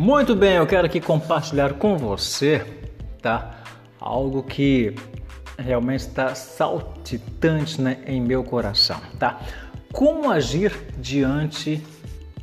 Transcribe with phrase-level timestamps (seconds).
[0.00, 2.64] Muito bem, eu quero aqui compartilhar com você,
[3.20, 3.60] tá?
[4.00, 4.94] Algo que
[5.58, 9.38] realmente está saltitante né, em meu coração, tá?
[9.92, 11.82] Como agir diante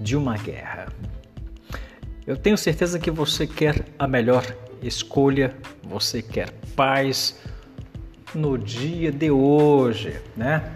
[0.00, 0.88] de uma guerra?
[2.26, 4.46] Eu tenho certeza que você quer a melhor
[4.82, 7.38] escolha, você quer paz
[8.34, 10.74] no dia de hoje, né?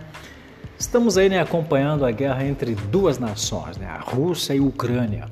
[0.78, 5.26] Estamos aí né, acompanhando a guerra entre duas nações, né, a Rússia e a Ucrânia.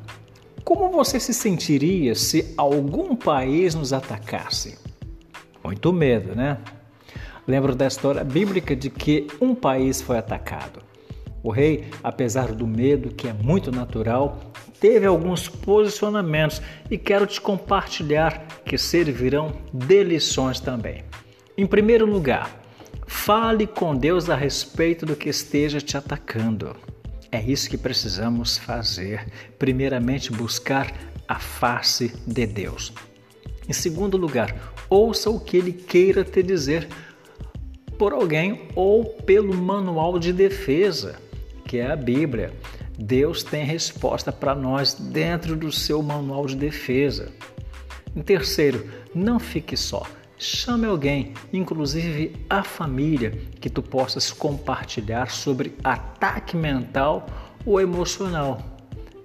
[0.65, 4.79] Como você se sentiria se algum país nos atacasse?
[5.63, 6.57] Muito medo, né?
[7.47, 10.81] Lembro da história bíblica de que um país foi atacado.
[11.43, 14.39] O rei, apesar do medo, que é muito natural,
[14.81, 21.05] teve alguns posicionamentos e quero te compartilhar que servirão de lições também.
[21.59, 22.51] Em primeiro lugar,
[23.07, 26.75] fale com Deus a respeito do que esteja te atacando.
[27.35, 29.27] É isso que precisamos fazer.
[29.59, 30.95] Primeiramente, buscar
[31.27, 32.93] a face de Deus.
[33.69, 36.87] Em segundo lugar, ouça o que ele queira te dizer
[37.99, 41.17] por alguém ou pelo manual de defesa,
[41.67, 42.53] que é a Bíblia.
[42.97, 47.33] Deus tem resposta para nós dentro do seu manual de defesa.
[48.15, 50.07] Em terceiro, não fique só.
[50.37, 57.27] Chame alguém, inclusive a família, que tu possas compartilhar sobre ataque mental
[57.65, 58.61] ou emocional.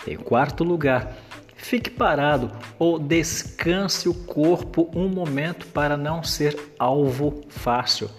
[0.08, 1.18] Em quarto lugar,
[1.56, 8.10] fique parado ou descanse o corpo um momento para não ser alvo fácil.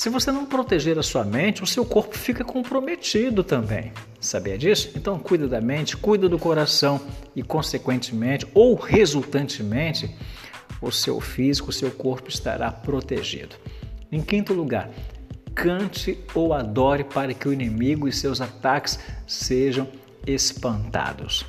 [0.00, 3.92] Se você não proteger a sua mente, o seu corpo fica comprometido também.
[4.18, 4.92] Sabia disso?
[4.96, 6.98] Então cuida da mente, cuida do coração
[7.36, 10.10] e consequentemente ou resultantemente,
[10.80, 13.56] o seu físico, o seu corpo estará protegido.
[14.10, 14.90] Em quinto lugar,
[15.54, 19.86] cante ou adore para que o inimigo e seus ataques sejam
[20.26, 21.46] espantados.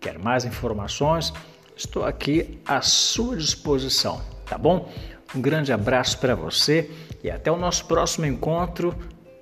[0.00, 1.32] Quer mais informações?
[1.76, 4.90] Estou aqui à sua disposição, tá bom?
[5.34, 6.90] Um grande abraço para você
[7.22, 8.94] e até o nosso próximo encontro.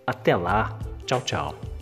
[0.07, 0.79] Até lá.
[1.07, 1.74] Tchau, tchau.